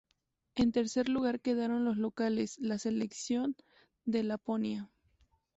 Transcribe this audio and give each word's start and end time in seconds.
En 0.55 0.71
tercer 0.71 1.09
lugar 1.09 1.39
quedaron 1.41 1.85
los 1.85 1.95
locales; 1.97 2.57
la 2.59 2.79
selección 2.79 3.55
de 4.03 4.23
Laponia. 4.23 4.89